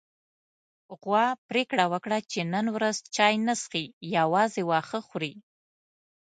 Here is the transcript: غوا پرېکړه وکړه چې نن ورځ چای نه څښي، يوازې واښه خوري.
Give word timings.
غوا 1.01 1.25
پرېکړه 1.49 1.85
وکړه 1.93 2.17
چې 2.31 2.39
نن 2.53 2.65
ورځ 2.75 2.95
چای 3.15 3.35
نه 3.45 3.53
څښي، 3.61 3.85
يوازې 4.17 4.61
واښه 4.69 4.99
خوري. 5.07 5.33